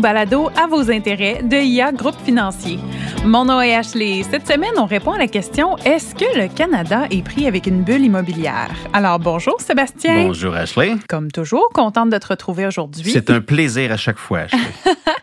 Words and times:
balado 0.00 0.50
À 0.56 0.66
vos 0.66 0.90
intérêts 0.90 1.42
de 1.42 1.56
IA 1.56 1.92
Groupe 1.92 2.16
Financier. 2.24 2.78
Mon 3.24 3.44
nom 3.44 3.60
est 3.60 3.74
Ashley. 3.74 4.22
Cette 4.22 4.46
semaine, 4.46 4.72
on 4.78 4.86
répond 4.86 5.12
à 5.12 5.18
la 5.18 5.28
question 5.28 5.76
Est-ce 5.78 6.14
que 6.14 6.38
le 6.38 6.48
Canada 6.48 7.06
est 7.10 7.22
pris 7.22 7.46
avec 7.46 7.66
une 7.66 7.82
bulle 7.82 8.04
immobilière? 8.04 8.70
Alors 8.92 9.18
bonjour 9.18 9.60
Sébastien. 9.60 10.26
Bonjour 10.26 10.54
Ashley. 10.54 10.96
Comme 11.08 11.30
toujours, 11.30 11.68
contente 11.72 12.10
de 12.10 12.18
te 12.18 12.26
retrouver 12.26 12.66
aujourd'hui. 12.66 13.10
C'est 13.10 13.30
un 13.30 13.40
plaisir 13.40 13.92
à 13.92 13.96
chaque 13.96 14.18
fois, 14.18 14.40
Ashley. 14.40 14.58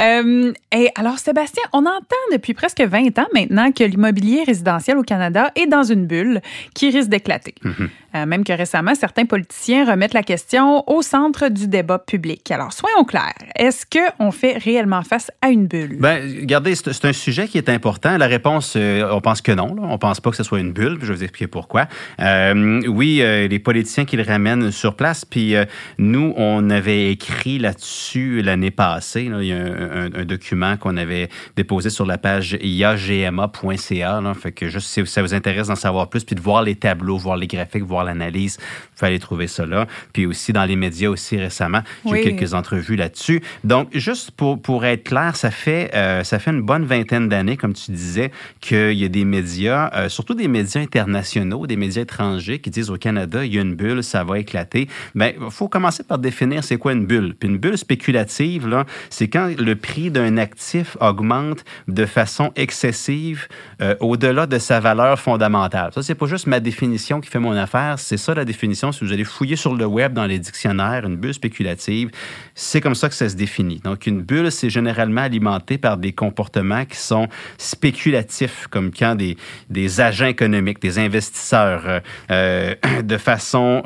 Euh, 0.00 0.52
et 0.72 0.88
alors, 0.94 1.18
Sébastien, 1.18 1.62
on 1.72 1.80
entend 1.80 2.16
depuis 2.32 2.54
presque 2.54 2.80
20 2.80 3.18
ans 3.18 3.28
maintenant 3.34 3.72
que 3.72 3.84
l'immobilier 3.84 4.42
résidentiel 4.44 4.98
au 4.98 5.02
Canada 5.02 5.50
est 5.56 5.66
dans 5.66 5.82
une 5.82 6.06
bulle 6.06 6.40
qui 6.74 6.90
risque 6.90 7.08
d'éclater. 7.08 7.54
Mhm. 7.62 7.88
Euh, 8.14 8.26
même 8.26 8.44
que 8.44 8.52
récemment, 8.52 8.94
certains 8.94 9.24
politiciens 9.24 9.90
remettent 9.90 10.12
la 10.12 10.22
question 10.22 10.88
au 10.90 11.00
centre 11.00 11.48
du 11.48 11.66
débat 11.66 11.98
public. 11.98 12.50
Alors, 12.50 12.72
soyons 12.72 13.04
clairs. 13.04 13.32
Est-ce 13.56 13.86
qu'on 13.86 14.30
fait 14.30 14.58
réellement 14.58 15.02
face 15.02 15.30
à 15.40 15.48
une 15.48 15.66
bulle? 15.66 15.96
Ben, 15.98 16.22
regardez, 16.40 16.74
c'est 16.74 17.04
un 17.06 17.12
sujet 17.12 17.48
qui 17.48 17.56
est 17.56 17.70
important. 17.70 18.18
La 18.18 18.26
réponse, 18.26 18.74
euh, 18.76 19.08
on 19.10 19.22
pense 19.22 19.40
que 19.40 19.52
non. 19.52 19.74
Là. 19.74 19.82
On 19.84 19.96
pense 19.96 20.20
pas 20.20 20.30
que 20.30 20.36
ce 20.36 20.42
soit 20.42 20.60
une 20.60 20.72
bulle. 20.72 20.98
Je 21.00 21.06
vais 21.06 21.14
vous 21.14 21.22
expliquer 21.22 21.46
pourquoi. 21.46 21.86
Oui, 22.18 23.22
les 23.22 23.58
politiciens 23.58 24.04
qui 24.04 24.16
le 24.16 24.22
ramènent 24.22 24.70
sur 24.70 24.94
place. 24.94 25.24
Puis 25.24 25.54
nous, 25.98 26.34
on 26.36 26.68
avait 26.70 27.10
écrit 27.10 27.58
là-dessus 27.58 28.42
l'année 28.42 28.70
passée. 28.70 29.24
Là. 29.24 29.38
Il 29.40 29.48
y 29.48 29.52
a 29.52 29.56
un, 29.56 29.81
un, 29.90 30.20
un 30.20 30.24
document 30.24 30.76
qu'on 30.76 30.96
avait 30.96 31.28
déposé 31.56 31.90
sur 31.90 32.06
la 32.06 32.18
page 32.18 32.56
iagma.ca. 32.60 34.20
Là. 34.20 34.34
Fait 34.34 34.52
que 34.52 34.68
juste 34.68 34.88
si 34.88 35.06
ça 35.06 35.22
vous 35.22 35.34
intéresse 35.34 35.68
d'en 35.68 35.76
savoir 35.76 36.08
plus, 36.08 36.24
puis 36.24 36.34
de 36.34 36.40
voir 36.40 36.62
les 36.62 36.74
tableaux, 36.74 37.18
voir 37.18 37.36
les 37.36 37.46
graphiques, 37.46 37.82
voir 37.84 38.04
l'analyse, 38.04 38.58
il 38.60 38.98
fallait 38.98 39.18
trouver 39.18 39.46
ça 39.46 39.66
là. 39.66 39.86
Puis 40.12 40.26
aussi 40.26 40.52
dans 40.52 40.64
les 40.64 40.76
médias 40.76 41.08
aussi 41.08 41.36
récemment, 41.36 41.82
j'ai 42.04 42.10
Oui. 42.12 42.20
eu 42.20 42.22
quelques 42.36 42.54
entrevues 42.54 42.96
là-dessus. 42.96 43.42
Donc, 43.64 43.88
juste 43.96 44.30
pour, 44.32 44.60
pour 44.60 44.84
être 44.84 45.04
clair, 45.04 45.36
ça 45.36 45.50
fait, 45.50 45.90
euh, 45.94 46.24
ça 46.24 46.38
fait 46.38 46.50
une 46.50 46.62
bonne 46.62 46.84
vingtaine 46.84 47.28
d'années, 47.28 47.56
comme 47.56 47.72
tu 47.74 47.90
disais, 47.90 48.30
qu'il 48.60 48.92
y 48.92 49.04
a 49.04 49.08
des 49.08 49.24
médias, 49.24 49.90
euh, 49.94 50.08
surtout 50.08 50.34
des 50.34 50.48
médias 50.48 50.80
internationaux, 50.80 51.66
des 51.66 51.76
médias 51.76 52.02
étrangers 52.02 52.58
qui 52.58 52.70
disent 52.70 52.90
au 52.90 52.96
Canada, 52.96 53.44
il 53.44 53.54
y 53.54 53.58
a 53.58 53.62
une 53.62 53.74
bulle, 53.74 54.02
ça 54.02 54.24
va 54.24 54.38
éclater. 54.38 54.88
Bien, 55.14 55.32
il 55.40 55.50
faut 55.50 55.68
commencer 55.68 56.02
par 56.02 56.18
définir 56.18 56.64
c'est 56.64 56.76
quoi 56.76 56.92
une 56.92 57.06
bulle. 57.06 57.34
Puis 57.38 57.48
une 57.48 57.58
bulle 57.58 57.78
spéculative, 57.78 58.66
là, 58.68 58.84
c'est 59.10 59.28
quand 59.28 59.50
le 59.58 59.71
prix 59.74 60.10
d'un 60.10 60.36
actif 60.36 60.96
augmente 61.00 61.64
de 61.88 62.06
façon 62.06 62.52
excessive 62.56 63.48
euh, 63.80 63.94
au-delà 64.00 64.46
de 64.46 64.58
sa 64.58 64.80
valeur 64.80 65.18
fondamentale. 65.18 65.90
Ça, 65.94 66.02
c'est 66.02 66.14
pas 66.14 66.26
juste 66.26 66.46
ma 66.46 66.60
définition 66.60 67.20
qui 67.20 67.30
fait 67.30 67.38
mon 67.38 67.52
affaire, 67.52 67.98
c'est 67.98 68.16
ça 68.16 68.34
la 68.34 68.44
définition. 68.44 68.92
Si 68.92 69.04
vous 69.04 69.12
allez 69.12 69.24
fouiller 69.24 69.56
sur 69.56 69.74
le 69.74 69.86
web 69.86 70.12
dans 70.12 70.26
les 70.26 70.38
dictionnaires, 70.38 71.04
une 71.06 71.16
bulle 71.16 71.34
spéculative, 71.34 72.10
c'est 72.54 72.80
comme 72.80 72.94
ça 72.94 73.08
que 73.08 73.14
ça 73.14 73.28
se 73.28 73.36
définit. 73.36 73.80
Donc, 73.84 74.06
une 74.06 74.22
bulle, 74.22 74.50
c'est 74.50 74.70
généralement 74.70 75.22
alimenté 75.22 75.78
par 75.78 75.96
des 75.96 76.12
comportements 76.12 76.84
qui 76.84 76.96
sont 76.96 77.28
spéculatifs, 77.58 78.66
comme 78.68 78.90
quand 78.92 79.14
des, 79.14 79.36
des 79.70 80.00
agents 80.00 80.26
économiques, 80.26 80.80
des 80.80 80.98
investisseurs, 80.98 81.82
euh, 81.86 82.00
euh, 82.30 82.74
de 83.02 83.16
façon 83.16 83.82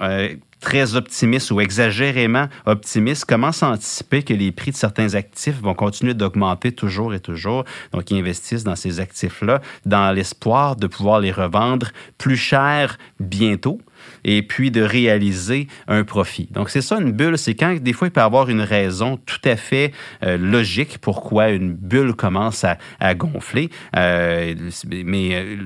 très 0.67 0.97
optimiste 0.97 1.53
ou 1.53 1.61
exagérément 1.61 2.48
optimiste 2.64 3.25
commencent 3.25 3.62
à 3.62 3.70
anticiper 3.70 4.25
que 4.25 4.34
les 4.34 4.50
prix 4.50 4.72
de 4.72 4.77
certains 4.77 5.14
actifs 5.14 5.61
vont 5.61 5.75
continuer 5.75 6.12
d'augmenter 6.12 6.72
toujours 6.72 7.14
et 7.14 7.20
toujours? 7.20 7.64
Donc, 7.92 8.11
ils 8.11 8.19
investissent 8.19 8.64
dans 8.64 8.75
ces 8.75 8.98
actifs-là 8.98 9.62
dans 9.84 10.11
l'espoir 10.11 10.75
de 10.75 10.89
pouvoir 10.89 11.20
les 11.20 11.31
revendre 11.31 11.92
plus 12.19 12.37
cher 12.37 12.98
bientôt 13.20 13.81
et 14.27 14.42
puis 14.42 14.70
de 14.70 14.82
réaliser 14.82 15.69
un 15.86 16.05
profit. 16.05 16.48
Donc, 16.50 16.69
c'est 16.69 16.82
ça 16.82 16.98
une 17.00 17.12
bulle, 17.12 17.38
c'est 17.38 17.55
quand 17.55 17.74
des 17.80 17.92
fois 17.92 18.08
il 18.08 18.10
peut 18.10 18.20
y 18.20 18.24
avoir 18.24 18.50
une 18.50 18.60
raison 18.60 19.19
tout 19.25 19.41
à 19.44 19.56
fait 19.56 19.92
euh, 20.25 20.37
logique 20.37 20.98
pourquoi 20.98 21.50
une 21.50 21.72
bulle 21.72 22.12
commence 22.12 22.65
à, 22.65 22.76
à 23.00 23.15
gonfler. 23.15 23.70
Euh, 23.97 24.54
mais 24.91 25.31
euh, 25.32 25.56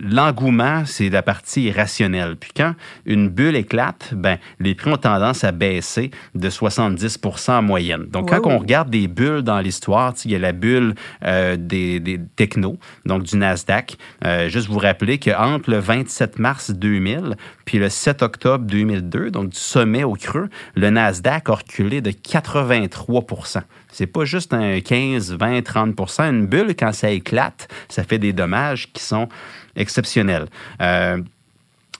l'engouement, 0.00 0.84
c'est 0.84 1.08
la 1.08 1.22
partie 1.22 1.64
irrationnelle. 1.64 2.36
Puis 2.38 2.50
quand 2.54 2.74
une 3.06 3.28
bulle 3.30 3.56
éclate, 3.56 4.12
ben, 4.14 4.36
les 4.60 4.74
prix 4.74 4.92
ont 4.92 4.98
tendance 4.98 5.42
à 5.42 5.52
baisser 5.52 6.10
de 6.34 6.50
70 6.50 7.18
en 7.48 7.62
moyenne. 7.62 8.04
Donc, 8.10 8.28
quand 8.28 8.46
on 8.46 8.58
regarde 8.58 8.90
des 8.90 9.08
bulles 9.08 9.42
dans 9.42 9.60
l'histoire, 9.60 10.12
il 10.26 10.32
y 10.32 10.34
a 10.34 10.38
la 10.38 10.52
bulle 10.52 10.94
euh, 11.24 11.56
des, 11.58 11.98
des 11.98 12.20
technos, 12.36 12.78
donc 13.06 13.22
du 13.22 13.36
Nasdaq. 13.36 13.96
Juste 14.48 14.68
vous 14.68 14.78
rappeler 14.78 15.18
qu'entre 15.18 15.70
le 15.70 15.78
27 15.78 16.38
mars 16.38 16.70
2000 16.70 17.36
puis 17.64 17.78
le 17.78 17.88
7 18.02 18.22
octobre 18.22 18.64
2002, 18.64 19.30
donc 19.30 19.50
du 19.50 19.58
sommet 19.58 20.02
au 20.02 20.14
creux, 20.14 20.48
le 20.74 20.90
Nasdaq 20.90 21.48
a 21.48 21.54
reculé 21.54 22.00
de 22.00 22.10
83% 22.10 23.62
C'est 23.92 24.08
pas 24.08 24.24
juste 24.24 24.52
un 24.52 24.80
15, 24.80 25.34
20, 25.34 25.60
30% 25.60 26.28
Une 26.28 26.46
bulle, 26.46 26.74
quand 26.76 26.92
ça 26.92 27.10
éclate, 27.10 27.68
ça 27.88 28.02
fait 28.02 28.18
des 28.18 28.32
dommages 28.32 28.92
qui 28.92 29.04
sont 29.04 29.28
exceptionnels. 29.76 30.46
Euh, 30.80 31.18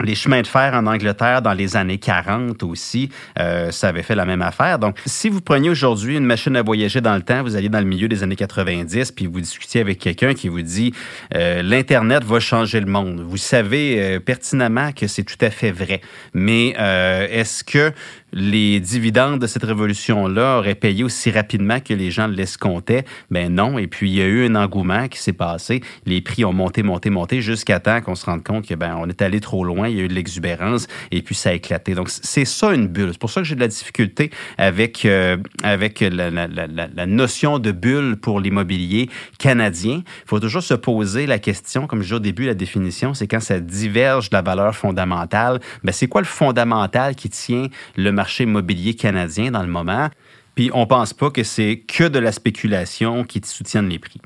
les 0.04 0.14
chemins 0.14 0.42
de 0.42 0.46
fer 0.46 0.74
en 0.74 0.86
Angleterre 0.86 1.42
dans 1.42 1.52
les 1.52 1.76
années 1.76 1.98
40 1.98 2.62
aussi, 2.62 3.10
euh, 3.38 3.70
ça 3.70 3.88
avait 3.88 4.02
fait 4.02 4.14
la 4.14 4.24
même 4.24 4.42
affaire. 4.42 4.78
Donc, 4.78 4.98
si 5.06 5.28
vous 5.28 5.40
preniez 5.40 5.70
aujourd'hui 5.70 6.16
une 6.16 6.24
machine 6.24 6.56
à 6.56 6.62
voyager 6.62 7.00
dans 7.00 7.14
le 7.14 7.22
temps, 7.22 7.42
vous 7.42 7.56
alliez 7.56 7.68
dans 7.68 7.80
le 7.80 7.86
milieu 7.86 8.08
des 8.08 8.22
années 8.22 8.36
90, 8.36 9.12
puis 9.12 9.26
vous 9.26 9.40
discutiez 9.40 9.80
avec 9.80 9.98
quelqu'un 9.98 10.34
qui 10.34 10.48
vous 10.48 10.62
dit 10.62 10.92
euh, 11.34 11.62
l'Internet 11.62 12.24
va 12.24 12.40
changer 12.40 12.80
le 12.80 12.86
monde. 12.86 13.20
Vous 13.20 13.36
savez 13.36 14.00
euh, 14.00 14.20
pertinemment 14.20 14.92
que 14.92 15.06
c'est 15.06 15.24
tout 15.24 15.42
à 15.44 15.50
fait 15.50 15.70
vrai. 15.70 16.00
Mais 16.34 16.74
euh, 16.78 17.26
est-ce 17.30 17.64
que 17.64 17.92
les 18.32 18.80
dividendes 18.80 19.40
de 19.40 19.46
cette 19.46 19.64
révolution-là 19.64 20.58
auraient 20.58 20.74
payé 20.74 21.04
aussi 21.04 21.30
rapidement 21.30 21.80
que 21.80 21.92
les 21.92 22.10
gens 22.10 22.26
l'escomptaient? 22.26 23.04
Ben 23.30 23.54
non. 23.54 23.78
Et 23.78 23.86
puis, 23.86 24.10
il 24.10 24.16
y 24.16 24.22
a 24.22 24.26
eu 24.26 24.46
un 24.46 24.54
engouement 24.54 25.08
qui 25.08 25.18
s'est 25.18 25.32
passé. 25.32 25.82
Les 26.06 26.22
prix 26.22 26.44
ont 26.44 26.52
monté, 26.52 26.82
monté, 26.82 27.10
monté 27.10 27.42
jusqu'à 27.42 27.78
temps 27.78 28.00
qu'on 28.00 28.14
se 28.14 28.24
rende 28.24 28.42
compte 28.42 28.66
que 28.66 28.74
ben 28.74 28.96
on 28.98 29.08
est 29.08 29.20
allé 29.20 29.40
trop 29.40 29.64
loin. 29.64 29.88
Il 29.88 29.96
y 29.96 30.00
a 30.00 30.04
eu 30.04 30.08
de 30.08 30.14
l'exubérance 30.14 30.86
et 31.10 31.20
puis 31.20 31.34
ça 31.34 31.50
a 31.50 31.52
éclaté. 31.52 31.94
Donc, 31.94 32.08
c'est 32.08 32.46
ça 32.46 32.72
une 32.72 32.88
bulle. 32.88 33.10
C'est 33.12 33.20
pour 33.20 33.30
ça 33.30 33.42
que 33.42 33.46
j'ai 33.46 33.54
de 33.54 33.60
la 33.60 33.68
difficulté 33.68 34.30
avec, 34.56 35.04
euh, 35.04 35.36
avec 35.62 36.00
la, 36.00 36.30
la, 36.30 36.46
la, 36.46 36.66
la 36.66 37.06
notion 37.06 37.58
de 37.58 37.70
bulle 37.70 38.16
pour 38.16 38.40
l'immobilier 38.40 39.10
canadien. 39.38 40.02
Il 40.06 40.28
faut 40.28 40.40
toujours 40.40 40.62
se 40.62 40.74
poser 40.74 41.26
la 41.26 41.38
question, 41.38 41.86
comme 41.86 41.98
je 41.98 42.04
disais 42.04 42.16
au 42.16 42.20
début, 42.20 42.46
la 42.46 42.54
définition, 42.54 43.12
c'est 43.12 43.26
quand 43.26 43.40
ça 43.40 43.60
diverge 43.60 44.30
de 44.30 44.36
la 44.36 44.42
valeur 44.42 44.74
fondamentale. 44.74 45.60
Ben, 45.84 45.92
c'est 45.92 46.06
quoi 46.06 46.22
le 46.22 46.26
fondamental 46.26 47.14
qui 47.14 47.28
tient 47.28 47.66
le 47.96 48.10
marché 48.10 48.21
immobilier 48.40 48.94
canadien 48.94 49.50
dans 49.50 49.62
le 49.62 49.68
moment? 49.68 50.08
Puis 50.54 50.70
on 50.74 50.86
pense 50.86 51.14
pas 51.14 51.30
que 51.30 51.42
c'est 51.42 51.78
que 51.86 52.04
de 52.04 52.18
la 52.18 52.32
spéculation 52.32 53.24
qui 53.24 53.40
soutienne 53.44 53.88
les 53.88 53.98
prix. 53.98 54.20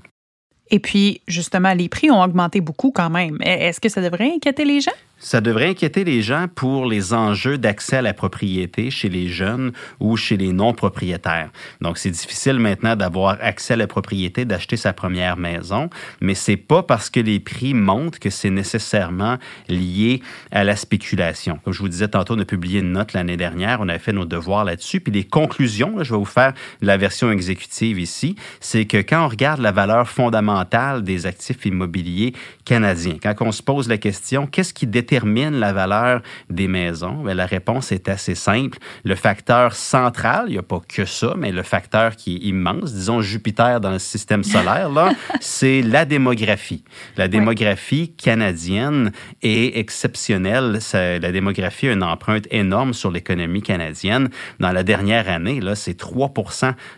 Et 0.71 0.81
puis, 0.81 1.21
justement, 1.29 1.73
les 1.75 1.89
prix 1.89 2.11
ont 2.11 2.21
augmenté 2.21 2.61
beaucoup 2.61 2.91
quand 2.91 3.11
même. 3.11 3.39
Est-ce 3.41 3.81
que 3.81 3.89
ça 3.89 4.03
devrait 4.03 4.33
inquiéter 4.35 4.65
les 4.65 4.81
gens? 4.81 4.91
Ça 5.19 5.41
devrait 5.41 5.71
inquiéter 5.71 6.05
les 6.05 6.21
gens 6.21 6.47
pour 6.55 6.85
les 6.85 7.15
enjeux 7.15 7.57
d'accès 7.57 7.97
à 7.97 8.03
la 8.03 8.13
propriété 8.13 8.91
chez 8.91 9.09
les 9.09 9.29
jeunes 9.29 9.73
ou 9.99 10.19
chez 10.19 10.37
les 10.37 10.53
non-propriétaires. 10.53 11.49
Donc, 11.81 11.97
c'est 11.97 12.11
difficile 12.11 12.59
maintenant 12.59 12.97
d'avoir 12.97 13.39
accès 13.41 13.73
à 13.73 13.77
la 13.79 13.87
propriété, 13.87 14.45
d'acheter 14.45 14.77
sa 14.77 14.93
première 14.93 15.39
maison, 15.39 15.89
mais 16.21 16.35
c'est 16.35 16.59
pas 16.59 16.83
parce 16.83 17.09
que 17.09 17.19
les 17.19 17.41
prix 17.41 17.73
montent 17.73 18.19
que 18.19 18.29
c'est 18.29 18.51
nécessairement 18.51 19.39
lié 19.71 20.21
à 20.53 20.65
la 20.65 20.77
spéculation. 20.77 21.59
Comme 21.65 21.73
je 21.73 21.81
vous 21.81 21.89
disais 21.89 22.09
tantôt, 22.09 22.35
on 22.35 22.41
a 22.41 22.45
publié 22.45 22.81
une 22.81 22.93
note 22.93 23.15
l'année 23.15 23.39
dernière, 23.39 23.81
on 23.81 23.89
a 23.89 23.99
fait 23.99 24.13
nos 24.13 24.27
devoirs 24.27 24.67
là-dessus, 24.67 25.01
puis 25.01 25.15
les 25.15 25.25
conclusions, 25.25 25.97
là, 25.97 26.05
je 26.05 26.13
vais 26.13 26.19
vous 26.19 26.27
faire 26.27 26.53
la 26.83 26.99
version 26.99 27.33
exécutive 27.33 27.99
ici, 27.99 28.37
c'est 28.61 28.85
que 28.85 28.99
quand 28.99 29.25
on 29.25 29.29
regarde 29.29 29.61
la 29.61 29.73
valeur 29.73 30.11
fondamentale 30.11 31.03
des 31.05 31.25
actifs 31.25 31.65
immobiliers 31.65 32.35
canadiens, 32.67 33.17
quand 33.23 33.35
on 33.41 33.53
se 33.53 33.63
pose 33.63 33.89
la 33.89 33.97
question, 33.97 34.47
qu'est-ce 34.47 34.75
qui 34.75 34.87
détermine 34.87 35.06
la 35.11 35.73
valeur 35.73 36.23
des 36.51 36.69
maisons? 36.69 37.23
Bien, 37.25 37.35
la 37.35 37.47
réponse 37.47 37.93
est 37.93 38.09
assez 38.09 38.35
simple. 38.35 38.79
Le 39.05 39.15
facteur 39.15 39.75
central, 39.75 40.45
il 40.49 40.53
n'y 40.53 40.59
a 40.59 40.63
pas 40.63 40.81
que 40.87 41.05
ça, 41.05 41.35
mais 41.37 41.53
le 41.53 41.63
facteur 41.63 42.17
qui 42.17 42.37
est 42.37 42.39
immense, 42.49 42.93
disons 42.93 43.21
Jupiter 43.21 43.81
dans 43.81 43.91
le 43.91 43.99
système 43.99 44.45
solaire, 44.55 44.91
là, 44.91 45.13
c'est 45.41 45.83
la 45.83 46.05
démographie. 46.05 46.85
La 47.17 47.29
démographie 47.29 48.13
canadienne 48.17 49.13
est 49.43 49.79
exceptionnelle. 49.79 50.79
Ça- 50.81 51.19
la 51.19 51.33
démographie 51.33 51.89
a 51.89 51.93
une 51.93 52.03
empreinte 52.03 52.47
énorme 52.51 52.95
sur 52.95 53.11
l'économie 53.11 53.63
canadienne. 53.63 54.29
Dans 54.61 54.73
la 54.73 54.83
dernière 54.83 55.29
année, 55.29 55.61
là, 55.61 55.75
c'est 55.75 55.95
3 55.95 56.33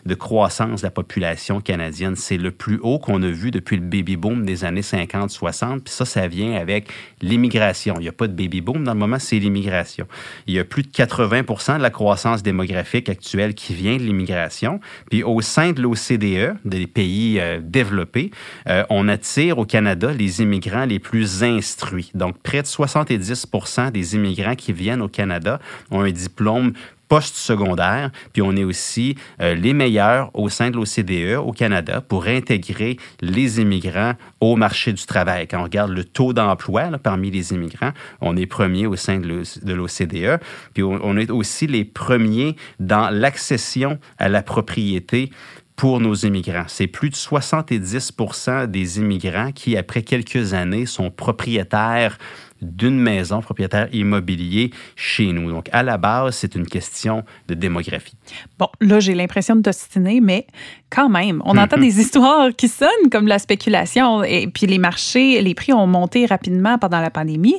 de 0.07 0.15
croissance 0.15 0.81
de 0.83 0.87
la 0.87 0.91
population 0.91 1.61
canadienne. 1.61 2.17
C'est 2.17 2.37
le 2.37 2.51
plus 2.51 2.79
haut 2.83 2.99
qu'on 2.99 3.23
a 3.23 3.29
vu 3.29 3.51
depuis 3.51 3.77
le 3.77 3.83
baby 3.83 4.17
boom 4.17 4.45
des 4.45 4.65
années 4.65 4.81
50-60. 4.83 5.81
Puis 5.81 5.95
ça, 5.95 6.05
ça 6.05 6.27
vient 6.29 6.55
avec 6.55 6.89
l'immigration. 7.21 7.98
Il 7.99 8.03
n'y 8.03 8.09
a 8.09 8.13
pas 8.13 8.27
de 8.27 8.33
baby 8.33 8.61
boom 8.61 8.85
dans 8.85 8.93
le 8.93 8.99
moment, 8.99 9.19
c'est 9.19 9.39
l'immigration. 9.39 10.07
Il 10.47 10.55
y 10.55 10.59
a 10.59 10.65
plus 10.65 10.83
de 10.83 10.89
80% 10.89 11.79
de 11.79 11.83
la 11.83 11.91
croissance 11.91 12.43
démographique 12.43 13.09
actuelle 13.09 13.55
qui 13.55 13.75
vient 13.75 13.97
de 13.97 14.03
l'immigration. 14.03 14.81
Puis 15.11 15.23
au 15.23 15.41
sein 15.41 15.73
de 15.73 15.83
l'OCDE, 15.83 16.57
des 16.65 16.87
pays 16.87 17.41
euh, 17.41 17.61
développés, 17.63 18.31
euh, 18.69 18.85
on 18.91 19.09
attire 19.09 19.59
au 19.59 19.65
Canada 19.65 20.13
les 20.13 20.43
immigrants 20.43 20.85
les 20.85 20.99
plus 20.99 21.43
instruits. 21.43 22.11
Donc 22.15 22.39
près 22.39 22.63
de 22.63 22.67
70% 22.67 23.91
des 23.93 24.15
immigrants 24.15 24.55
qui 24.55 24.73
viennent 24.73 25.03
au 25.03 25.09
Canada 25.09 25.61
ont 25.91 26.01
un 26.01 26.11
diplôme 26.11 26.73
post-secondaire, 27.09 28.11
puis 28.33 28.43
on 28.43 28.55
est 28.57 28.65
aussi 28.65 29.17
euh, 29.41 29.55
les 29.55 29.73
meilleurs 29.73 30.31
au 30.35 30.49
sein 30.49 30.71
de 30.71 30.77
l'OCDE 30.77 31.39
au 31.39 31.53
Canada 31.53 32.01
pour 32.01 32.27
intégrer 32.27 32.99
les 33.21 33.61
immigrants 33.61 34.13
au 34.41 34.57
marché 34.57 34.93
du 34.93 35.05
travail. 35.05 35.49
Quand 35.49 35.61
on 35.61 35.65
regarde 35.65 35.91
le 35.91 36.05
taux 36.05 36.33
d'emploi 36.33 36.91
parmi 37.03 37.31
les 37.31 37.53
immigrants, 37.53 37.93
on 38.21 38.37
est 38.37 38.47
premier 38.47 38.87
au 38.87 38.97
sein 38.97 39.19
de 39.19 39.73
l'OCDE, 39.73 40.41
puis 40.75 40.83
on 40.83 41.17
est 41.17 41.31
aussi 41.31 41.67
les 41.67 41.85
premiers 41.85 42.57
dans 42.79 43.11
l'accession 43.11 43.99
à 44.19 44.29
la 44.29 44.43
propriété 44.43 45.31
pour 45.79 46.01
nos 46.01 46.15
immigrants. 46.15 46.65
C'est 46.67 46.89
plus 46.89 47.09
de 47.09 47.15
70% 47.15 48.67
des 48.67 48.99
immigrants 48.99 49.53
qui, 49.53 49.77
après 49.77 50.03
quelques 50.03 50.53
années, 50.53 50.87
sont 50.87 51.09
propriétaires 51.09 52.19
d'une 52.63 52.99
maison 52.99 53.41
propriétaire 53.41 53.89
immobilier 53.93 54.71
chez 54.97 55.33
nous. 55.33 55.51
Donc, 55.51 55.69
à 55.73 55.83
la 55.83 55.97
base, 55.97 56.37
c'est 56.37 56.55
une 56.55 56.67
question 56.67 57.25
de 57.49 57.55
démographie. 57.55 58.17
Bon, 58.59 58.69
là, 58.81 59.01
j'ai 59.01 59.15
l'impression 59.15 59.57
de 59.57 59.63
t'ostiner, 59.63 60.21
mais 60.21 60.47
quand 60.91 61.09
même, 61.09 61.43
on 61.45 61.57
entend 61.57 61.79
des 61.79 62.01
histoires 62.01 62.49
qui 62.57 62.69
sonnent 62.69 63.11
comme 63.11 63.27
la 63.27 63.39
spéculation 63.39 64.25
et 64.25 64.47
puis 64.47 64.67
les 64.67 64.79
marchés, 64.79 65.41
les 65.43 65.55
prix 65.55 65.73
ont 65.73 65.87
monté 65.87 66.27
rapidement 66.27 66.79
pendant 66.79 67.01
la 67.01 67.11
pandémie. 67.11 67.59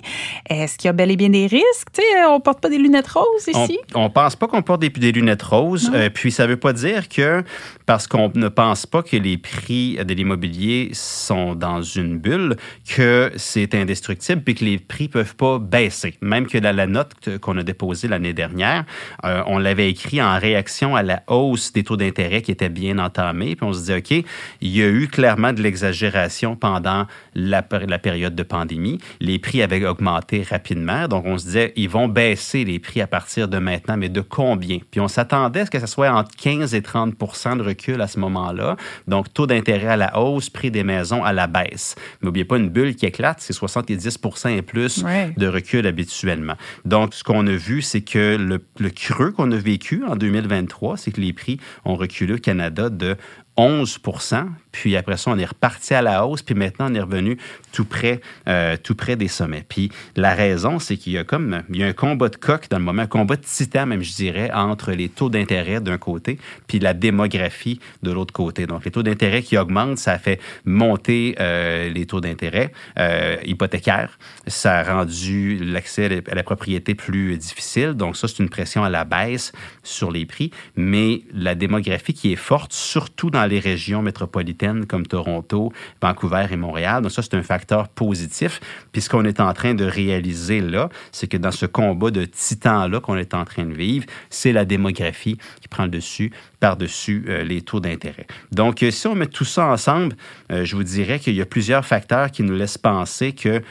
Est-ce 0.50 0.78
qu'il 0.78 0.88
y 0.88 0.90
a 0.90 0.94
bel 0.94 1.12
et 1.12 1.16
bien 1.16 1.30
des 1.30 1.48
risques? 1.48 1.90
Tu 1.94 2.02
sais, 2.02 2.26
on 2.28 2.40
porte 2.40 2.60
pas 2.62 2.70
des 2.70 2.78
lunettes 2.78 3.08
roses 3.08 3.48
ici? 3.48 3.78
On, 3.94 4.06
ne 4.06 4.10
pense 4.10 4.36
pas 4.36 4.48
qu'on 4.48 4.62
porte 4.62 4.82
des, 4.82 4.90
des, 4.90 5.12
lunettes 5.12 5.44
roses. 5.44 5.92
Euh, 5.94 6.10
puis 6.10 6.32
ça 6.32 6.48
veut 6.48 6.58
pas 6.58 6.74
dire 6.74 7.08
que 7.08 7.44
parce 7.86 8.08
qu'on 8.08 8.32
ne 8.34 8.48
pense 8.48 8.86
pas 8.86 9.04
que 9.04 9.18
les 9.18 9.38
prix 9.38 9.98
de 10.04 10.14
l'immobilier 10.14 10.90
sont 10.94 11.56
dans 11.56 11.82
une 11.82 12.18
bulle, 12.18 12.56
que 12.88 13.32
c'est 13.36 13.76
indestructible 13.76 14.42
puis 14.42 14.56
que 14.56 14.66
les 14.66 14.80
prix 14.90 15.08
peuvent 15.08 15.36
pas 15.36 15.60
baisser. 15.60 16.16
Même 16.20 16.48
que 16.48 16.58
dans 16.58 16.76
la 16.76 16.88
note 16.88 17.14
qu'on 17.40 17.58
a 17.58 17.64
déposée 17.64 18.10
l'année 18.10 18.34
dernière, 18.34 18.84
euh, 19.24 19.42
on 19.48 19.58
l'avait 19.58 19.90
écrit 19.90 20.22
en 20.22 20.38
réaction 20.38 20.98
à 20.98 21.04
la 21.04 21.24
hausse 21.28 21.72
des 21.72 21.84
taux 21.84 21.96
d'intérêt 21.96 22.42
qui 22.42 22.52
était 22.52 22.68
bien 22.68 23.00
entamée. 23.00 23.56
Puis 23.56 23.66
on 23.66 23.72
se 23.72 23.86
dit, 23.86 23.94
OK, 23.94 24.26
il 24.60 24.78
y 24.78 24.82
a 24.82 24.88
eu 24.88 25.08
clairement 25.08 25.54
de 25.54 25.62
l'exagération 25.62 26.58
pendant 26.58 27.06
la 27.36 27.62
période 27.62 28.36
de 28.36 28.44
pandémie. 28.44 28.98
Les 29.22 29.40
prix 29.40 29.62
avaient 29.62 29.86
augmenté 29.86 30.44
rapidement. 30.44 31.08
Donc 31.08 31.26
on 31.26 31.38
se 31.38 31.46
disait, 31.46 31.74
ils 31.76 31.90
vont 31.90 32.08
baisser 32.08 32.66
les 32.66 32.80
prix 32.80 33.02
à 33.02 33.08
partir 33.08 33.48
de 33.48 33.60
maintenant, 33.60 33.96
mais 33.96 34.10
de 34.10 34.22
combien? 34.22 34.80
Puis 34.92 35.00
on 35.00 35.08
s'attendait 35.08 35.62
à 35.62 35.66
ce 35.66 35.72
que 35.72 35.80
ce 35.80 35.88
soit 35.88 36.12
entre 36.12 36.36
15 36.36 36.74
et 36.74 36.82
30 36.82 37.16
de 37.58 37.64
recul 37.64 38.02
à 38.02 38.08
ce 38.08 38.20
moment-là. 38.20 38.76
Donc 39.08 39.32
taux 39.34 39.46
d'intérêt 39.46 39.88
à 39.88 39.98
la 39.98 40.20
hausse, 40.20 40.50
prix 40.50 40.72
des 40.72 40.84
maisons 40.84 41.24
à 41.24 41.32
la 41.32 41.48
baisse. 41.48 41.96
Mais 42.22 42.26
n'oubliez 42.26 42.46
pas 42.46 42.58
une 42.58 42.70
bulle 42.70 42.96
qui 42.96 43.06
éclate, 43.06 43.38
c'est 43.40 43.54
70 43.54 44.18
et 44.48 44.62
plus 44.62 44.79
de 44.88 45.48
recul 45.48 45.86
habituellement. 45.88 46.56
Donc, 46.86 47.14
ce 47.14 47.24
qu'on 47.24 47.46
a 47.48 47.56
vu, 47.56 47.82
c'est 47.82 48.02
que 48.02 48.38
le, 48.38 48.64
le 48.80 48.90
creux 48.90 49.32
qu'on 49.32 49.52
a 49.52 49.58
vécu 49.58 50.04
en 50.06 50.16
2023, 50.16 50.98
c'est 50.98 51.12
que 51.12 51.22
les 51.22 51.34
prix 51.34 51.60
ont 51.86 51.96
reculé 51.96 52.34
au 52.34 52.38
Canada 52.38 52.90
de 52.90 53.16
11% 53.60 54.48
puis 54.72 54.96
après 54.96 55.18
ça, 55.18 55.32
on 55.32 55.38
est 55.38 55.46
reparti 55.46 55.94
à 55.94 56.02
la 56.02 56.26
hausse, 56.26 56.42
puis 56.42 56.56
maintenant, 56.56 56.88
on 56.92 56.94
est 56.94 57.02
revenu 57.02 57.38
tout 57.72 57.86
près, 57.86 58.22
euh, 58.48 58.78
tout 58.82 58.96
près 58.96 59.16
des 59.16 59.28
sommets. 59.28 59.66
Puis 59.68 59.92
la 60.16 60.36
raison, 60.36 60.80
c'est 60.80 60.96
qu'il 60.96 61.14
y 61.14 61.18
a 61.18 61.24
comme 61.24 61.64
il 61.70 61.78
y 61.78 61.84
a 61.84 61.88
un 61.88 61.94
combat 61.94 62.30
de 62.30 62.36
coq 62.36 62.68
dans 62.70 62.78
le 62.78 62.84
moment, 62.84 63.02
un 63.02 63.08
combat 63.08 63.36
de 63.36 63.42
titan, 63.42 63.86
même, 63.88 64.04
je 64.04 64.14
dirais, 64.14 64.52
entre 64.54 64.92
les 64.92 65.10
taux 65.10 65.30
d'intérêt 65.30 65.82
d'un 65.82 65.98
côté, 65.98 66.38
puis 66.68 66.80
la 66.80 66.94
démographie 66.94 67.80
de 68.04 68.12
l'autre 68.12 68.34
côté. 68.34 68.68
Donc, 68.68 68.86
les 68.86 68.92
taux 68.92 69.04
d'intérêt 69.04 69.42
qui 69.42 69.58
augmentent, 69.58 69.98
ça 69.98 70.20
fait 70.20 70.40
monter 70.66 71.36
euh, 71.40 71.90
les 71.90 72.06
taux 72.06 72.22
d'intérêt 72.22 72.72
euh, 73.00 73.38
hypothécaires. 73.44 74.20
Ça 74.46 74.78
a 74.78 74.84
rendu 74.84 75.58
l'accès 75.58 76.24
à 76.30 76.36
la 76.36 76.44
propriété 76.44 76.94
plus 76.94 77.38
difficile. 77.38 77.94
Donc, 77.94 78.16
ça, 78.16 78.28
c'est 78.28 78.40
une 78.40 78.50
pression 78.50 78.84
à 78.84 78.90
la 78.90 79.04
baisse 79.04 79.52
sur 79.84 80.12
les 80.12 80.26
prix. 80.26 80.52
Mais 80.76 81.24
la 81.34 81.56
démographie 81.56 82.14
qui 82.14 82.32
est 82.32 82.38
forte, 82.38 82.72
surtout 82.72 83.32
dans 83.32 83.46
les 83.50 83.60
régions 83.60 84.02
métropolitaines 84.02 84.86
comme 84.86 85.06
Toronto, 85.06 85.74
Vancouver 86.02 86.46
et 86.52 86.58
Montréal. 86.58 87.02
Donc 87.02 87.12
ça, 87.12 87.22
c'est 87.22 87.36
un 87.36 87.44
facteur 87.44 87.90
positif. 87.90 88.62
Puis 88.92 89.02
ce 89.02 89.10
qu'on 89.10 89.26
est 89.26 89.40
en 89.40 89.54
train 89.54 89.74
de 89.74 89.86
réaliser 89.86 90.62
là, 90.62 90.90
c'est 91.12 91.28
que 91.28 91.38
dans 91.38 91.52
ce 91.52 91.66
combat 91.66 92.12
de 92.12 92.26
titans-là 92.26 93.00
qu'on 93.00 93.18
est 93.18 93.34
en 93.34 93.46
train 93.46 93.66
de 93.66 93.74
vivre, 93.74 94.06
c'est 94.30 94.54
la 94.54 94.66
démographie 94.66 95.38
qui 95.62 95.68
prend 95.68 95.84
le 95.84 95.90
dessus 95.90 96.32
par-dessus 96.60 97.26
euh, 97.28 97.44
les 97.44 97.62
taux 97.62 97.80
d'intérêt. 97.80 98.28
Donc, 98.52 98.84
euh, 98.84 98.92
si 98.92 99.08
on 99.08 99.16
met 99.16 99.28
tout 99.28 99.46
ça 99.46 99.66
ensemble, 99.68 100.16
euh, 100.52 100.66
je 100.66 100.76
vous 100.76 100.84
dirais 100.84 101.20
qu'il 101.20 101.36
y 101.36 101.42
a 101.42 101.46
plusieurs 101.46 101.86
facteurs 101.86 102.32
qui 102.32 102.44
nous 102.44 102.56
laissent 102.56 102.78
penser 102.78 103.34
que 103.34 103.62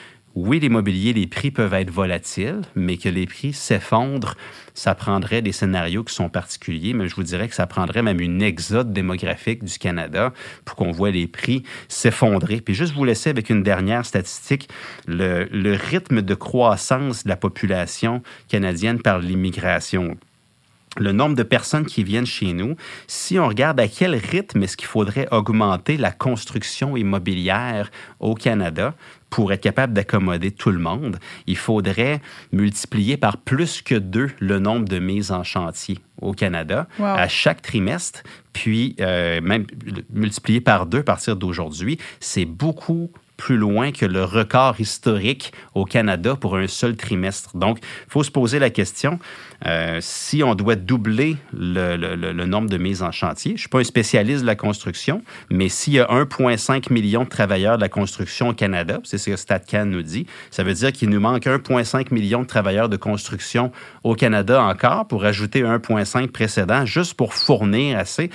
oui, 0.47 0.61
l'immobilier, 0.61 1.13
les 1.13 1.27
prix 1.27 1.51
peuvent 1.51 1.75
être 1.75 1.91
volatiles, 1.91 2.61
mais 2.77 2.97
que 2.97 3.09
les 3.09 3.27
prix 3.27 3.53
s'effondrent, 3.53 4.37
ça 4.73 4.95
prendrait 4.95 5.43
des 5.43 5.51
scénarios 5.51 6.05
qui 6.05 6.15
sont 6.15 6.29
particuliers, 6.29 6.93
mais 6.93 7.09
je 7.09 7.17
vous 7.17 7.25
dirais 7.25 7.49
que 7.49 7.55
ça 7.55 7.67
prendrait 7.67 8.03
même 8.03 8.21
une 8.21 8.41
exode 8.41 8.93
démographique 8.93 9.65
du 9.65 9.79
Canada 9.79 10.33
pour 10.65 10.77
qu'on 10.77 10.93
voit 10.93 11.11
les 11.11 11.27
prix 11.27 11.65
s'effondrer. 11.89 12.61
Puis 12.61 12.75
juste 12.75 12.95
vous 12.95 13.05
laisser 13.05 13.31
avec 13.31 13.51
une 13.51 13.65
dernière 13.65 14.07
statistique, 14.07 14.69
le, 15.09 15.45
le 15.51 15.73
rythme 15.73 16.23
de 16.23 16.35
croissance 16.35 17.25
de 17.25 17.29
la 17.29 17.37
population 17.37 18.23
canadienne 18.49 19.03
par 19.03 19.19
l'immigration 19.19 20.17
le 20.97 21.13
nombre 21.13 21.37
de 21.37 21.43
personnes 21.43 21.87
qui 21.87 22.03
viennent 22.03 22.27
chez 22.27 22.53
nous, 22.53 22.77
si 23.07 23.39
on 23.39 23.49
regarde 23.49 23.79
à 23.81 23.89
quel 23.89 24.15
rythme 24.15 24.63
est-ce 24.63 24.77
qu'il 24.77 24.89
faudrait 24.89 25.29
augmenter 25.31 25.97
la 25.97 26.11
construction 26.11 26.97
immobilière 26.97 27.91
au 28.21 28.35
Canada 28.35 28.95
pour 29.31 29.53
être 29.53 29.61
capable 29.61 29.93
d'accommoder 29.93 30.51
tout 30.51 30.71
le 30.71 30.79
monde, 30.79 31.19
il 31.47 31.57
faudrait 31.57 32.21
multiplier 32.53 33.17
par 33.17 33.37
plus 33.37 33.83
que 33.83 33.95
deux 33.95 34.31
le 34.39 34.59
nombre 34.59 34.89
de 34.89 34.99
mises 34.99 35.31
en 35.31 35.45
chantier 35.45 35.99
au 36.21 36.33
Canada 36.33 36.89
à 37.01 37.29
chaque 37.29 37.63
trimestre, 37.63 38.23
puis 38.53 38.97
euh, 39.01 39.41
même 39.41 39.67
multiplier 40.11 40.61
par 40.61 40.87
deux 40.87 41.01
à 41.01 41.05
partir 41.05 41.37
d'aujourd'hui. 41.37 41.99
C'est 42.21 42.45
beaucoup 42.45 43.11
plus 43.39 43.57
loin 43.57 43.93
que 43.93 44.05
le 44.05 44.25
record 44.25 44.79
historique 44.79 45.53
au 45.75 45.87
Canada 45.87 46.37
pour 46.37 46.57
un 46.57 46.67
seul 46.67 46.97
trimestre. 46.97 47.57
Donc, 47.57 47.79
il 47.81 48.11
faut 48.11 48.25
se 48.25 48.31
poser 48.31 48.59
la 48.59 48.69
question, 48.69 49.19
euh, 49.65 49.99
si 50.03 50.43
on 50.43 50.55
doit 50.55 50.75
doubler 50.75 51.37
le, 51.53 51.97
le, 51.97 52.47
nombre 52.47 52.69
de 52.69 52.77
mises 52.77 53.03
en 53.03 53.13
chantier, 53.13 53.53
je 53.53 53.55
ne 53.55 53.59
suis 53.61 53.69
pas 53.69 53.79
un 53.79 53.85
spécialiste 53.85 54.43
de 54.43 54.47
la 54.47 54.57
construction, 54.57 55.23
mais 55.51 55.69
s'il 55.69 55.95
y 55.95 56.01
a 56.01 56.07
1,5 56.07 56.93
million 56.93 57.25
de 57.25 57.29
travailleurs 57.29 57.77
de 57.77 57.83
la 57.83 57.89
construction 57.89 58.49
au 58.49 58.55
Canada, 58.55 58.99
c'est 59.05 59.19
ce 59.19 59.31
que 59.31 59.37
StatCan 59.37 59.87
nous 59.87 60.03
dit, 60.03 60.27
ça 60.51 60.65
veut 60.65 60.75
dire 60.75 60.93
qu'il 60.93 61.09
nous 61.09 61.21
manque 61.21 61.47
1,5 61.47 62.13
million 62.13 62.43
de 62.43 62.47
travailleurs 62.47 62.89
de 62.89 62.97
construction 62.97 63.73
au 64.03 64.15
Canada 64.15 64.63
encore 64.63 65.07
pour 65.07 65.25
ajouter 65.25 65.63
1,5 65.63 66.29
précédent, 66.29 66.85
juste 66.87 67.15
pour 67.15 67.35
fournir 67.35 67.99
assez 67.99 68.31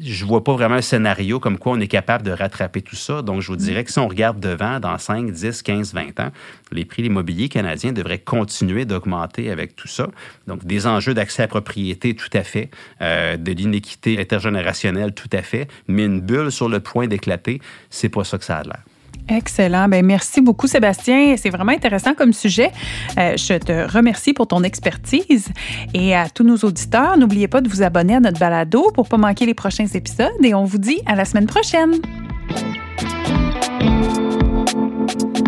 je 0.00 0.24
vois 0.24 0.42
pas 0.42 0.52
vraiment 0.52 0.74
un 0.76 0.82
scénario 0.82 1.40
comme 1.40 1.58
quoi 1.58 1.72
on 1.72 1.80
est 1.80 1.88
capable 1.88 2.24
de 2.24 2.30
rattraper 2.30 2.82
tout 2.82 2.96
ça. 2.96 3.22
Donc, 3.22 3.40
je 3.40 3.48
vous 3.48 3.56
dirais 3.56 3.84
que 3.84 3.92
si 3.92 3.98
on 3.98 4.08
regarde 4.08 4.40
devant, 4.40 4.80
dans 4.80 4.98
5, 4.98 5.30
10, 5.30 5.62
15, 5.62 5.94
20 5.94 6.20
ans, 6.20 6.30
les 6.72 6.84
prix 6.84 7.02
de 7.02 7.08
l'immobilier 7.08 7.48
canadien 7.48 7.92
devraient 7.92 8.18
continuer 8.18 8.84
d'augmenter 8.84 9.50
avec 9.50 9.76
tout 9.76 9.88
ça. 9.88 10.08
Donc, 10.46 10.64
des 10.64 10.86
enjeux 10.86 11.14
d'accès 11.14 11.42
à 11.42 11.44
la 11.44 11.48
propriété, 11.48 12.14
tout 12.14 12.30
à 12.32 12.42
fait, 12.42 12.70
euh, 13.00 13.36
de 13.36 13.52
l'inéquité 13.52 14.18
intergénérationnelle, 14.18 15.14
tout 15.14 15.30
à 15.32 15.42
fait, 15.42 15.68
mais 15.88 16.04
une 16.04 16.20
bulle 16.20 16.50
sur 16.50 16.68
le 16.68 16.80
point 16.80 17.06
d'éclater, 17.06 17.60
c'est 17.90 18.08
pas 18.08 18.24
ça 18.24 18.38
que 18.38 18.44
ça 18.44 18.58
a 18.58 18.62
l'air. 18.62 18.82
Excellent. 19.28 19.88
Ben 19.88 20.04
merci 20.04 20.40
beaucoup, 20.40 20.66
Sébastien. 20.66 21.36
C'est 21.36 21.50
vraiment 21.50 21.72
intéressant 21.72 22.14
comme 22.14 22.32
sujet. 22.32 22.70
Euh, 23.18 23.36
je 23.36 23.54
te 23.54 23.90
remercie 23.90 24.32
pour 24.32 24.46
ton 24.46 24.62
expertise. 24.62 25.48
Et 25.94 26.14
à 26.14 26.28
tous 26.28 26.44
nos 26.44 26.56
auditeurs, 26.58 27.16
n'oubliez 27.16 27.48
pas 27.48 27.60
de 27.60 27.68
vous 27.68 27.82
abonner 27.82 28.16
à 28.16 28.20
notre 28.20 28.38
balado 28.38 28.90
pour 28.92 29.04
ne 29.04 29.08
pas 29.08 29.16
manquer 29.16 29.46
les 29.46 29.54
prochains 29.54 29.86
épisodes. 29.86 30.32
Et 30.42 30.54
on 30.54 30.64
vous 30.64 30.78
dit 30.78 31.00
à 31.06 31.14
la 31.14 31.24
semaine 31.24 31.46
prochaine. 31.46 31.92